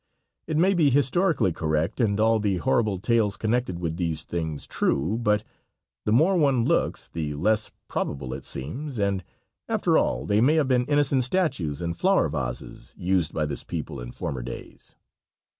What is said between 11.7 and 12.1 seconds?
and